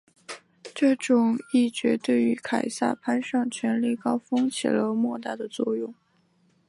[0.73, 5.93] 这种议决对于凯撒攀上权力高峰起了莫大的作用。